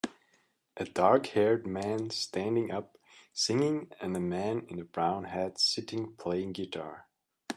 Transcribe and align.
A 0.77 0.83
darkhaired 0.83 1.67
man 1.67 2.09
standing 2.09 2.71
up 2.71 2.97
singing 3.33 3.91
and 4.01 4.17
a 4.17 4.19
man 4.19 4.65
in 4.67 4.79
a 4.79 4.83
brown 4.83 5.25
hat 5.25 5.59
sitting 5.59 6.15
playing 6.15 6.53
guitar. 6.53 7.07